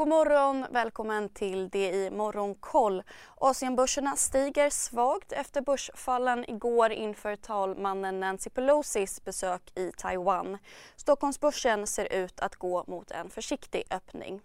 God 0.00 0.08
morgon, 0.08 0.66
välkommen 0.70 1.28
till 1.28 1.68
det 1.68 1.90
i 1.90 2.10
Morgonkoll. 2.10 3.02
Asienbörserna 3.36 4.16
stiger 4.16 4.70
svagt 4.70 5.32
efter 5.32 5.60
börsfallen 5.60 6.50
igår 6.50 6.92
inför 6.92 7.36
talmannen 7.36 8.20
Nancy 8.20 8.50
Pelosis 8.50 9.24
besök 9.24 9.78
i 9.78 9.92
Taiwan. 9.96 10.58
Stockholmsbörsen 10.96 11.86
ser 11.86 12.12
ut 12.12 12.40
att 12.40 12.56
gå 12.56 12.84
mot 12.86 13.10
en 13.10 13.30
försiktig 13.30 13.82
öppning. 13.90 14.40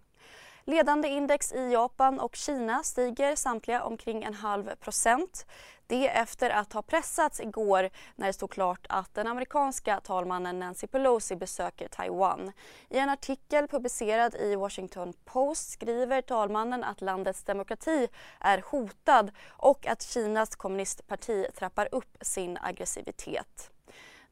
Ledande 0.67 1.07
index 1.07 1.51
i 1.51 1.71
Japan 1.71 2.19
och 2.19 2.35
Kina 2.35 2.83
stiger 2.83 3.35
samtliga 3.35 3.83
omkring 3.83 4.23
en 4.23 4.33
halv 4.33 4.75
procent. 4.75 5.45
Det 5.87 6.09
efter 6.09 6.49
att 6.49 6.73
ha 6.73 6.81
pressats 6.81 7.39
igår 7.39 7.89
när 8.15 8.27
det 8.27 8.33
stod 8.33 8.51
klart 8.51 8.85
att 8.89 9.13
den 9.13 9.27
amerikanska 9.27 9.99
talmannen 9.99 10.59
Nancy 10.59 10.87
Pelosi 10.87 11.35
besöker 11.35 11.87
Taiwan. 11.87 12.51
I 12.89 12.97
en 12.97 13.09
artikel 13.09 13.67
publicerad 13.67 14.35
i 14.35 14.55
Washington 14.55 15.13
Post 15.25 15.69
skriver 15.69 16.21
talmannen 16.21 16.83
att 16.83 17.01
landets 17.01 17.43
demokrati 17.43 18.07
är 18.39 18.63
hotad 18.65 19.31
och 19.47 19.87
att 19.87 20.01
Kinas 20.01 20.55
kommunistparti 20.55 21.47
trappar 21.55 21.89
upp 21.91 22.17
sin 22.21 22.57
aggressivitet. 22.61 23.71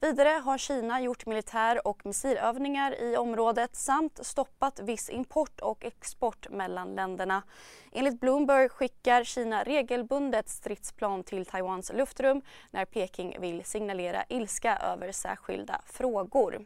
Vidare 0.04 0.30
har 0.30 0.58
Kina 0.58 1.02
gjort 1.02 1.26
militär 1.26 1.88
och 1.88 2.06
missilövningar 2.06 3.02
i 3.02 3.18
området 3.18 3.76
samt 3.76 4.26
stoppat 4.26 4.80
viss 4.80 5.10
import 5.10 5.60
och 5.60 5.86
export 5.86 6.50
mellan 6.50 6.96
länderna. 6.96 7.44
Enligt 7.92 8.20
Bloomberg 8.20 8.70
skickar 8.70 9.24
Kina 9.24 9.64
regelbundet 9.64 10.50
stridsplan 10.50 11.24
till 11.24 11.46
Taiwans 11.46 11.92
luftrum 11.94 12.42
när 12.72 12.86
Peking 12.86 13.38
vill 13.40 13.66
signalera 13.66 14.24
ilska 14.30 14.78
över 14.78 15.12
särskilda 15.12 15.82
frågor. 15.86 16.66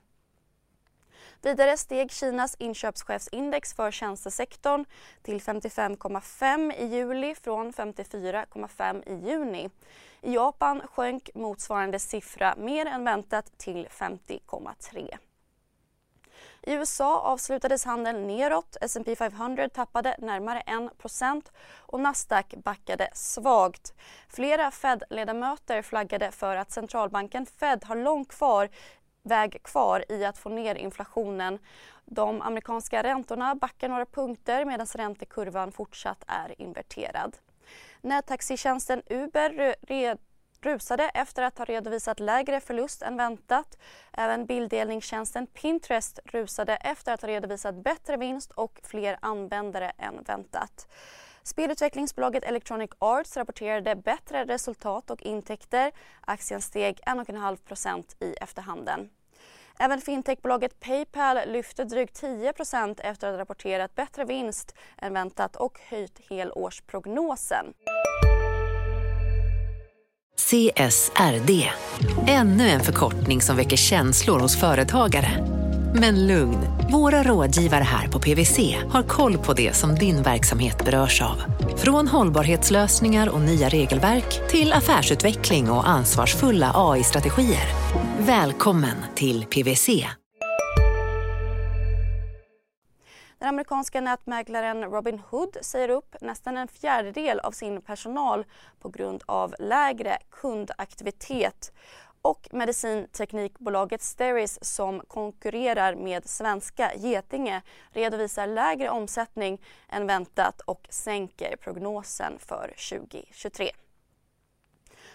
Vidare 1.42 1.78
steg 1.78 2.12
Kinas 2.12 2.56
inköpschefsindex 2.60 3.74
för 3.74 3.92
tjänstesektorn 3.92 4.86
till 5.22 5.42
55,5 5.42 6.74
i 6.74 6.86
juli 6.86 7.36
från 7.36 7.74
54,5 7.74 9.10
i 9.10 9.30
juni. 9.30 9.70
I 10.22 10.34
Japan 10.34 10.82
sjönk 10.88 11.30
motsvarande 11.36 12.00
siffra 12.00 12.56
mer 12.58 12.86
än 12.86 13.04
väntat 13.04 13.58
till 13.58 13.88
50,3. 13.88 15.18
I 16.68 16.74
USA 16.74 17.20
avslutades 17.20 17.86
handeln 17.86 18.28
neråt. 18.28 18.78
S&P 18.82 19.16
500 19.16 19.70
tappade 19.70 20.16
närmare 20.20 20.64
1% 20.66 21.42
och 21.78 22.00
Nasdaq 22.00 22.56
backade 22.64 23.10
svagt. 23.14 23.94
Flera 24.30 24.72
Fed-ledamöter 24.72 25.82
flaggade 25.82 26.32
för 26.32 26.56
att 26.56 26.72
centralbanken 26.72 27.46
Fed 27.46 27.84
har 27.84 27.96
långt 27.96 28.30
kvar 28.30 28.70
väg 29.28 29.64
kvar 29.64 30.06
i 30.10 30.26
att 30.26 30.38
få 30.38 30.50
ner 30.50 30.76
inflationen. 30.76 31.60
De 32.06 32.42
amerikanska 32.42 33.04
räntorna 33.04 33.56
backar 33.56 33.90
några 33.90 34.06
punkter 34.06 34.66
medan 34.66 34.88
räntekurvan 34.88 35.72
fortsatt 35.72 36.24
är 36.28 36.62
inverterad. 36.62 37.38
Nättaxitjänsten 38.02 39.02
Uber 39.10 39.76
rusade 40.62 41.04
efter 41.04 41.44
att 41.44 41.58
ha 41.58 41.66
redovisat 41.66 42.20
lägre 42.20 42.60
förlust 42.60 43.02
än 43.02 43.18
väntat. 43.18 43.78
Även 44.14 44.46
bilddelningstjänsten 44.46 45.48
Pinterest 45.48 46.20
rusade 46.26 46.76
efter 46.76 47.14
att 47.14 47.22
ha 47.22 47.30
redovisat 47.30 47.76
bättre 47.76 48.18
vinst 48.18 48.52
och 48.52 48.80
fler 48.84 49.18
användare 49.22 49.90
än 49.98 50.24
väntat. 50.24 50.88
Spelutvecklingsbolaget 51.48 52.44
Electronic 52.44 52.90
Arts 53.00 53.38
rapporterade 53.38 53.96
bättre 53.96 54.46
resultat 54.46 55.12
och 55.12 55.22
intäkter. 55.22 55.92
Aktien 56.22 56.62
steg 56.62 57.00
1,5% 57.06 58.04
i 58.20 58.34
efterhanden. 58.34 59.10
Även 59.80 60.02
fintechbolaget 60.02 60.80
Paypal 60.80 61.38
lyfte 61.48 61.84
drygt 61.84 62.22
10% 62.22 63.02
efter 63.04 63.28
att 63.28 63.34
ha 63.34 63.40
rapporterat 63.40 63.96
bättre 63.96 64.26
vinst 64.26 64.76
än 64.98 65.14
väntat 65.14 65.56
och 65.56 65.80
höjt 65.90 66.22
helårsprognosen. 66.30 67.66
CSRD, 70.38 71.70
ännu 72.28 72.70
en 72.70 72.80
förkortning 72.80 73.42
som 73.42 73.56
väcker 73.56 73.78
känslor 73.78 74.40
hos 74.40 74.60
företagare. 74.60 75.57
Men 76.00 76.28
lugn, 76.28 76.58
våra 76.92 77.24
rådgivare 77.24 77.84
här 77.84 78.08
på 78.08 78.20
PWC 78.20 78.78
har 78.90 79.04
koll 79.04 79.38
på 79.38 79.54
det 79.54 79.76
som 79.76 79.96
din 79.96 80.22
verksamhet 80.22 80.86
berörs 80.86 81.22
av. 81.22 81.36
Från 81.78 82.08
hållbarhetslösningar 82.08 83.30
och 83.30 83.42
nya 83.42 83.70
regelverk 83.70 84.50
till 84.50 84.74
affärsutveckling 84.74 85.72
och 85.72 85.90
ansvarsfulla 85.90 86.72
AI-strategier. 86.76 87.68
Välkommen 88.20 88.96
till 89.16 89.46
PWC. 89.46 90.08
Den 93.40 93.50
amerikanska 93.50 94.02
nätmäklaren 94.02 94.84
Robin 94.84 95.22
Hood 95.30 95.58
säger 95.62 95.90
upp 95.90 96.16
nästan 96.22 96.58
en 96.58 96.68
fjärdedel 96.68 97.40
av 97.40 97.52
sin 97.52 97.82
personal 97.82 98.46
på 98.82 98.90
grund 98.90 99.24
av 99.26 99.56
lägre 99.60 100.18
kundaktivitet 100.30 101.72
och 102.28 102.48
medicinteknikbolaget 102.52 104.02
Steris 104.02 104.60
som 104.62 105.00
konkurrerar 105.08 105.96
med 105.96 106.30
svenska 106.30 106.92
Getinge 106.96 107.62
redovisar 107.92 108.48
lägre 108.48 108.90
omsättning 108.90 109.62
än 109.90 110.08
väntat 110.08 110.62
och 110.62 110.88
sänker 110.90 111.56
prognosen 111.56 112.40
för 112.40 112.74
2023. 112.90 113.72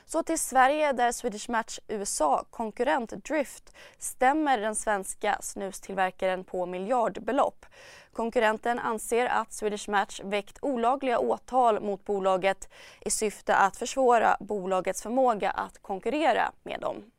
Så 0.07 0.23
till 0.23 0.39
Sverige 0.39 0.93
där 0.93 1.13
Swedish 1.13 1.51
Match 1.51 1.79
USA-konkurrent 1.89 3.11
Drift 3.11 3.73
stämmer 3.99 4.59
den 4.59 4.75
svenska 4.75 5.39
snustillverkaren 5.41 6.45
på 6.45 6.67
miljardbelopp. 6.67 7.67
Konkurrenten 8.13 8.79
anser 8.79 9.27
att 9.27 9.53
Swedish 9.53 9.89
Match 9.89 10.21
väckt 10.25 10.59
olagliga 10.63 11.19
åtal 11.19 11.81
mot 11.81 12.05
bolaget 12.05 12.69
i 13.01 13.11
syfte 13.11 13.57
att 13.57 13.77
försvåra 13.77 14.37
bolagets 14.41 15.03
förmåga 15.03 15.51
att 15.51 15.83
konkurrera 15.83 16.53
med 16.63 16.81
dem. 16.81 17.12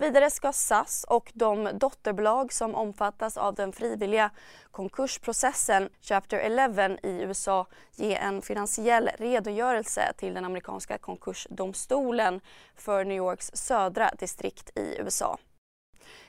Vidare 0.00 0.30
ska 0.30 0.52
SAS 0.52 1.04
och 1.08 1.32
de 1.34 1.70
dotterbolag 1.78 2.52
som 2.52 2.74
omfattas 2.74 3.36
av 3.36 3.54
den 3.54 3.72
frivilliga 3.72 4.30
konkursprocessen 4.70 5.88
Chapter 6.00 6.38
11 6.38 6.88
i 6.88 7.22
USA 7.22 7.66
ge 7.94 8.14
en 8.14 8.42
finansiell 8.42 9.10
redogörelse 9.18 10.12
till 10.16 10.34
den 10.34 10.44
amerikanska 10.44 10.98
konkursdomstolen 10.98 12.40
för 12.76 13.04
New 13.04 13.16
Yorks 13.16 13.50
södra 13.54 14.10
distrikt 14.18 14.78
i 14.78 14.96
USA. 14.98 15.38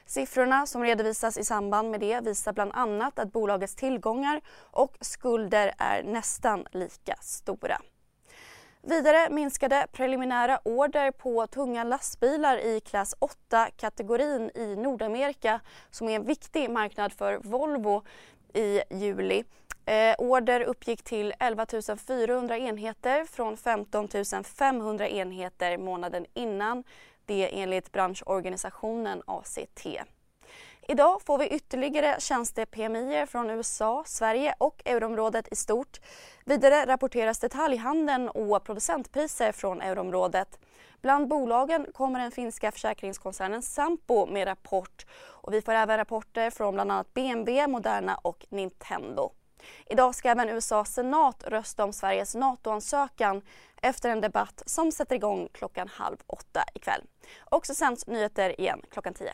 Siffrorna 0.05 0.65
som 0.65 0.83
redovisas 0.83 1.37
i 1.37 1.43
samband 1.43 1.91
med 1.91 1.99
det 1.99 2.21
visar 2.21 2.53
bland 2.53 2.71
annat 2.73 3.19
att 3.19 3.31
bolagets 3.31 3.75
tillgångar 3.75 4.41
och 4.57 4.97
skulder 5.01 5.73
är 5.77 6.03
nästan 6.03 6.65
lika 6.71 7.15
stora. 7.21 7.81
Vidare 8.83 9.29
minskade 9.29 9.87
preliminära 9.91 10.59
order 10.63 11.11
på 11.11 11.47
tunga 11.47 11.83
lastbilar 11.83 12.57
i 12.57 12.79
klass 12.79 13.15
8-kategorin 13.19 14.57
i 14.57 14.75
Nordamerika 14.75 15.59
som 15.91 16.09
är 16.09 16.15
en 16.15 16.25
viktig 16.25 16.69
marknad 16.69 17.13
för 17.13 17.37
Volvo 17.37 18.03
i 18.53 18.81
juli. 18.89 19.43
Eh, 19.85 20.15
order 20.17 20.61
uppgick 20.61 21.03
till 21.03 21.33
11 21.39 21.65
400 22.07 22.57
enheter 22.57 23.25
från 23.25 23.57
15 23.57 24.07
500 24.43 25.07
enheter 25.07 25.77
månaden 25.77 26.25
innan. 26.33 26.83
Det 27.25 27.61
enligt 27.61 27.91
branschorganisationen 27.91 29.23
ACT. 29.25 29.87
Idag 30.87 31.21
får 31.21 31.37
vi 31.37 31.47
ytterligare 31.47 32.15
tjänste-PMI 32.19 33.25
från 33.25 33.49
USA, 33.49 34.03
Sverige 34.05 34.55
och 34.57 34.81
euroområdet 34.85 35.47
i 35.51 35.55
stort. 35.55 35.99
Vidare 36.45 36.85
rapporteras 36.85 37.39
detaljhandeln 37.39 38.29
och 38.29 38.63
producentpriser 38.63 39.51
från 39.51 39.81
euroområdet. 39.81 40.59
Bland 41.01 41.27
bolagen 41.27 41.87
kommer 41.93 42.19
den 42.19 42.31
finska 42.31 42.71
försäkringskoncernen 42.71 43.61
Sampo 43.61 44.25
med 44.25 44.47
rapport 44.47 45.05
och 45.21 45.53
vi 45.53 45.61
får 45.61 45.71
även 45.71 45.97
rapporter 45.97 46.49
från 46.49 46.73
bland 46.73 46.91
annat 46.91 47.13
BMW, 47.13 47.67
Moderna 47.67 48.15
och 48.15 48.45
Nintendo. 48.49 49.31
Idag 49.85 50.15
ska 50.15 50.29
även 50.29 50.49
USAs 50.49 50.93
senat 50.93 51.43
rösta 51.43 51.83
om 51.83 51.93
Sveriges 51.93 52.35
NATO-ansökan 52.35 53.41
efter 53.81 54.09
en 54.09 54.21
debatt 54.21 54.63
som 54.65 54.91
sätter 54.91 55.15
igång 55.15 55.49
klockan 55.53 55.87
halv 55.87 56.17
åtta 56.27 56.63
ikväll. 56.73 57.01
Och 57.39 57.65
så 57.65 57.75
sänds 57.75 58.07
nyheter 58.07 58.59
igen 58.61 58.81
klockan 58.91 59.13
tio. 59.13 59.33